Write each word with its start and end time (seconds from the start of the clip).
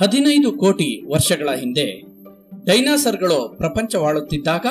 ಹದಿನೈದು 0.00 0.52
ಕೋಟಿ 0.52 1.12
ವರ್ಷಗಳ 1.12 1.48
ಹಿಂದೆ 1.54 2.00
ಡೈನಾಸರ್ಗಳು 2.64 3.54
ಪ್ರಪಂಚವಾಳುತ್ತಿದ್ದಾಗ 3.56 4.66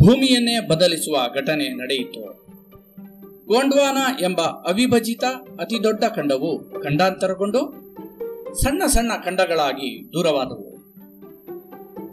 ಭೂಮಿಯನ್ನೇ 0.00 0.68
ಬದಲಿಸುವ 0.68 1.16
ಘಟನೆ 1.34 1.68
ನಡೆಯಿತು. 1.68 2.22
ಗೋಂಡ್ವಾನ 3.46 4.22
ಎಂಬ 4.22 4.40
ಅವಿಭಜಿತ 4.40 5.24
ಅತಿದೊಡ್ಡ 5.60 6.04
ಖಂಡವು 6.04 6.82
ಖಂಡಾಂತರಗೊಂಡು 6.82 7.58
ಸಣ್ಣ 8.62 8.86
ಸಣ್ಣ 8.86 9.12
ಖಂಡಗಳಾಗಿ 9.24 10.12
ದೂರವಾದವು. 10.12 10.74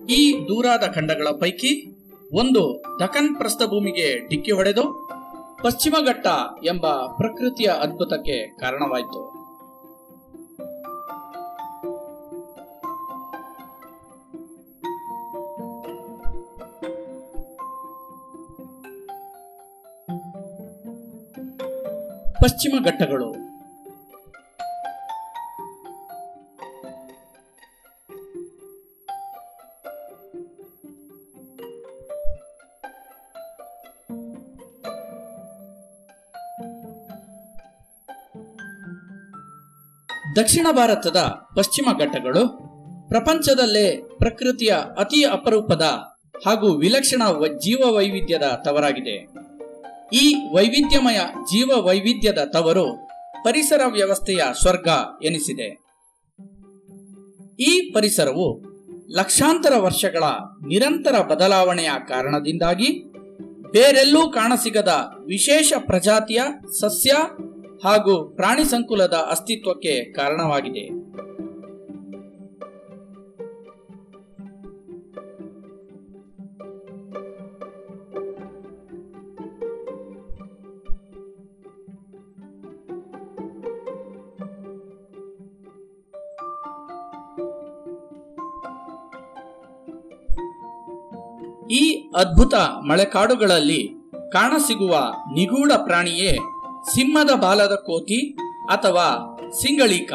ಈ 0.06 0.34
ದೂರಾದ 0.48 0.84
ಖಂಡಗಳ 0.84 1.28
ಪೈಕಿ 1.40 1.92
ಒಂದು 2.32 2.84
ದಖನ್ 3.00 3.36
ಪ್ರಸ್ಥಭೂಮಿಗೆ 3.36 4.28
ಡಿಕ್ಕಿ 4.28 4.52
ಹೊಡೆದು 4.52 5.10
ಪಶ್ಚಿಮ 5.64 5.96
ಘಟ್ಟ 6.06 6.28
ಎಂಬ 6.66 6.88
ಪ್ರಕೃತಿಯ 7.18 7.68
ಅದ್ಭುತಕ್ಕೆ 7.68 8.58
ಕಾರಣವಾಯಿತು. 8.58 9.31
ಪಶ್ಚಿಮ 22.42 22.86
ಘಟ್ಟಗಳು. 22.86 23.30
ದಕ್ಷಿಣ 40.36 40.68
ಭಾರತದ 40.72 41.18
ಪಶ್ಚಿಮ 41.56 41.90
ಘಟ್ಟಗಳು 42.00 42.48
ಪ್ರಪಂಚದಲ್ಲೇ 43.10 44.02
ಪ್ರಕೃತಿಯ 44.18 44.70
ಅತಿ 45.00 45.24
ಅಪರೂಪದ 45.26 45.82
ಹಾಗೂ 46.46 46.78
ವಿಲಕ್ಷಣ 46.78 47.22
ಜೀವ 47.58 47.96
ವೈವಿಧ್ಯದ 47.96 48.62
ತವರಾಗಿದೆ. 48.66 49.51
ಈ 50.14 50.34
ವೈವಿಧ್ಯಮಯ 50.54 51.20
ಜೀವ 51.44 51.72
ವೈವಿಧ್ಯದ 51.76 52.50
ತವರು 52.54 53.08
ಪರಿಸರ 53.44 53.82
ವ್ಯವಸ್ಥೆಯ 53.92 54.42
ಸ್ವರ್ಗ 54.62 54.88
ಎನಿಸಿದೆ. 55.24 55.82
ಈ 57.60 57.92
ಪರಿಸರವು 57.92 58.62
ಲಕ್ಷಾಂತರ 59.12 59.74
ವರ್ಷಗಳ 59.78 60.24
ನಿರಂತರ 60.68 61.22
ಬದಲಾವಣೆಯ 61.22 61.90
ಕಾರಣದಿಂದಾಗಿ 62.08 63.14
ಬೇರೆಲ್ಲೂ 63.72 64.30
ಕಾಣಸಿಗದ 64.30 65.14
ವಿಶೇಷ 65.26 65.74
ಪ್ರಜಾತಿಯ 65.80 66.42
ಸಸ್ಯ 66.80 67.12
ಹಾಗೂ 67.84 68.30
ಪ್ರಾಣಿ 68.36 68.64
ಸಂಕುಲದ 68.64 69.14
ಅಸ್ತಿತ್ವಕ್ಕೆ 69.14 70.14
ಕಾರಣವಾಗಿದೆ. 70.14 71.01
ಈ 91.70 92.10
ಅದ್ಭುತ 92.16 92.54
ಮಳೆಕಾಡುಗಳಲ್ಲಿ 92.88 93.90
ಕಾಣಸಿಗುವ 94.32 95.14
ನಿಗೂಢ 95.34 95.72
ಪ್ರಾಣಿಯೇ 95.72 96.38
ಸಿಂಹದ 96.94 97.30
ಬಾಲದ 97.36 97.76
ಕೋತಿ 97.76 98.34
ಅಥವಾ 98.72 99.38
ಸಿಂಗಳೀಕ. 99.62 100.14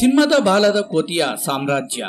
ಸಿಂಹದ 0.00 0.44
ಬಾಲದ 0.44 0.80
ಕೋತಿಯ 0.80 1.24
ಸಾಮ್ರಾಜ್ಯ. 1.44 2.04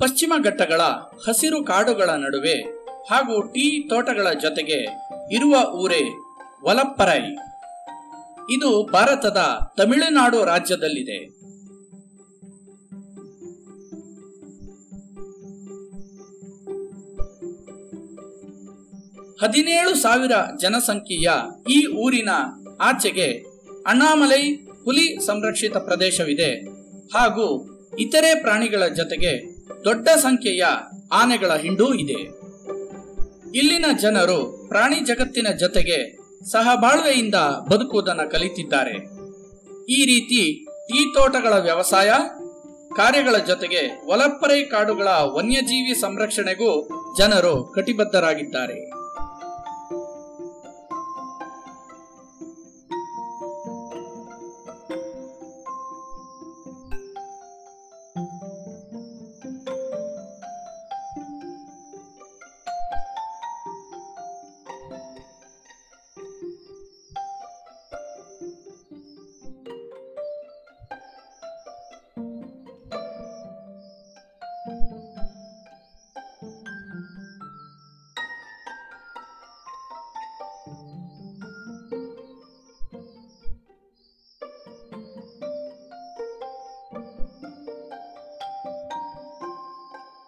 ಪಶ್ಚಿಮ 0.00 0.32
ಘಟ್ಟಗಳ 0.44 0.80
ಹಸಿರು 1.28 1.64
ಕಾಡುಗಳ 1.64 2.10
ನಡುವೆ 2.10 2.54
ಹಾಗೂ 3.10 3.42
ಟೀ 3.42 3.88
ತೋಟಗಳ 3.88 4.32
ಜೊತೆಗೆ 4.32 4.78
ಇರುವ 5.32 5.56
ಊರೇ 5.72 6.00
ವಲಪ್ಪರೈ. 6.64 7.18
ಇದು 8.50 8.90
ಭಾರತದ 8.92 9.40
ತಮಿಳುನಾಡು 9.76 10.44
ರಾಜ್ಯದಲ್ಲಿದೆ. 10.44 11.18
ಹದಿನೇಳು 19.42 19.94
ಸಾವಿರ 19.94 20.32
ಜನಸಂಖ್ಯೆಯ 20.60 21.30
ಈ 21.70 21.86
ಊರಿನ 21.86 22.28
ಆಚೆಗೆ 22.80 23.32
ಅಣ್ಣಾಮಲೈ 23.86 24.66
ಹುಲಿ 24.84 25.26
ಸಂರಕ್ಷಿತ 25.26 25.76
ಪ್ರದೇಶವಿದೆ 25.76 26.68
ಹಾಗೂ 27.14 27.46
ಇತರೆ 27.98 28.40
ಪ್ರಾಣಿಗಳ 28.40 28.86
ಜೊತೆಗೆ 28.86 29.59
ದೊಡ್ಡ 29.84 30.08
ಸಂಖ್ಯೆಯ 30.08 30.64
ಆನೆಗಳ 31.12 31.56
ಹಿಂಡೂ 31.56 31.94
ಇದೆ. 31.94 32.18
ಇಲ್ಲಿನ 33.54 33.84
ಜನರು 34.00 34.66
ಪ್ರಾಣಿ 34.68 35.00
ಜಗತ್ತಿನ 35.00 35.46
ಜೊತೆಗೆ 35.58 36.18
ಸಹಬಾಳ್ವೆಯಿಂದ 36.50 37.34
ಬದುಕುವುದನ್ನು 37.70 38.30
ಕಲಿತಿದ್ದಾರೆ. 38.30 38.96
ಈ 39.92 40.04
ರೀತಿ 40.04 40.64
ಟೀ 40.64 41.14
ತೋಟಗಳ 41.14 41.52
ವ್ಯವಸಾಯ, 41.58 42.10
ಕಾರ್ಯಗಳ 42.96 43.36
ಜೊತೆಗೆ 43.36 44.06
ಒಲಪ್ಪರೈ 44.06 44.64
ಕಾಡುಗಳ 44.64 45.08
ವನ್ಯಜೀವಿ 45.08 46.00
ಸಂರಕ್ಷಣೆಗೂ 46.00 46.88
ಜನರು 47.18 47.72
ಕಟಿಬದ್ಧರಾಗಿದ್ದಾರೆ. 47.76 48.99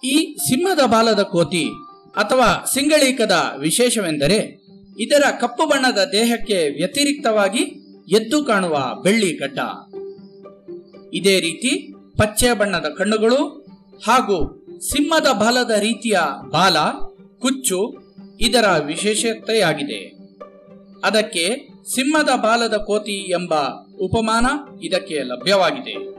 ಈ 0.04 0.34
ಸಿಂಹದ 0.34 0.86
ಬಾಲದ 0.86 1.20
ಕೋತಿ 1.22 1.64
ಅಥವಾ 2.16 2.64
ಸಿಂಗಳೀಕದ 2.74 3.54
ವಿಶೇಷವೆಂದರೆ 3.58 4.64
ಇದರ 4.98 5.22
ಕಪ್ಪು 5.40 5.66
ಬಣ್ಣದ 5.66 6.08
ದೇಹಕ್ಕೆ 6.12 6.68
ವ್ಯತಿರಿಕ್ತವಾಗಿ 6.68 7.58
ಎದ್ದು 8.08 8.44
ಕಾಣುವ 8.44 9.02
ಬೆಳ್ಳಿ 9.02 9.32
ಗಡ್ಡ. 9.32 9.58
ಇದೇ 11.14 11.40
ರೀತಿ 11.40 11.92
ಪಚ್ಚೆ 12.18 12.58
ಬಣ್ಣದ 12.58 12.94
ಕಣ್ಣುಗಳು 12.98 13.66
ಹಾಗೂ 14.06 14.66
ಸಿಂಹದ 14.80 15.26
ಬಾಲದ 15.32 15.70
ರೀತಿಯ 15.70 16.18
ಬಾಲ, 16.50 16.76
ಕುಚ್ಚು 17.38 17.94
ಇದರ 18.40 18.64
ವಿಶೇಷತೆಯಾಗಿದೆ. 18.86 20.16
ಅದಕ್ಕೆ 21.04 21.68
ಸಿಂಹದ 21.94 22.28
ಬಾಲದ 22.36 22.74
ಕೋತಿ 22.74 23.30
ಎಂಬ 23.30 23.54
ಉಪಮಾನ 24.00 24.46
ಇದಕ್ಕೆ 24.82 25.14
ಲಭ್ಯವಾಗಿದೆ. 25.14 26.11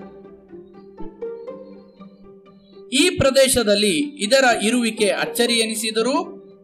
ಈ 2.94 3.10
ಪ್ರದೇಶದಲ್ಲಿ 3.10 3.98
ಇದರ 3.98 4.44
ಇರುವಿಕೆ 4.62 5.10
ಅಚ್ಚರಿ 5.10 5.54
ಎನಿಸಿದರೂ 5.54 6.16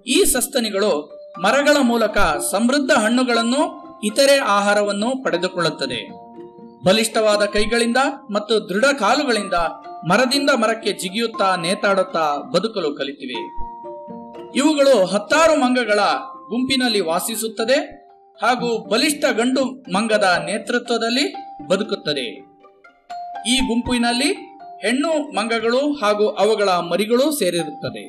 ಈ 0.08 0.24
ಸಸ್ತನಿಗಳು 0.24 1.20
ಮರಗಳ 1.40 1.78
ಮೂಲಕ 1.82 2.18
ಸಮೃದ್ಧ 2.52 2.92
ಹಣ್ಣುಗಳನ್ನು, 2.92 3.90
ಇತರೆ 4.04 4.38
ಆಹಾರವನ್ನು 4.38 5.24
ಪಡೆದುಕೊಳ್ಳುತ್ತದೆ. 5.24 6.30
ಬಲಿಷ್ಠವಾದ 6.86 7.46
ಕೈಗಳಿಂದ 7.46 7.98
ಮತ್ತು 8.32 8.70
ದೃಢ 8.70 8.84
ಕಾಲುಗಳಿಂದ 8.84 9.54
ಮರದಿಂದ 10.10 10.50
ಮರಕ್ಕೆ 10.50 10.94
ಜಿಗಿಯುತ್ತಾ 10.94 11.56
ನೇತಾಡುತ್ತಾ 11.56 12.38
ಬದುಕಲು 12.38 12.96
ಕಲಿತಿವೆ. 12.96 13.40
ಇವುಗಳು 14.56 15.06
ಹತ್ತಾರು 15.06 15.60
ಮಂಗಗಳ 15.60 16.00
ಗುಂಪಿನಲ್ಲಿ 16.50 17.00
ವಾಸಿಸುತ್ತದೆ 17.00 17.80
ಹಾಗೂ 18.42 18.90
ಬಲಿಷ್ಠ 18.90 19.26
ಗಂಡು 19.32 19.66
ಮಂಗದ 19.94 20.44
ನೇತೃತ್ವದಲ್ಲಿ 20.46 21.36
ಬದುಕುತ್ತದೆ. 21.68 22.28
ಈ 23.50 23.58
ಗುಂಪಿನಲ್ಲಿ 23.58 24.49
ಹೆಣ್ಣು 24.84 25.12
ಮಂಗಗಳು 25.34 25.82
ಹಾಗೂ 26.02 26.26
ಅವುಗಳ 26.36 26.70
ಮರಿಗಳು 26.92 27.26
ಸೇರಿರುತ್ತದೆ 27.40 28.04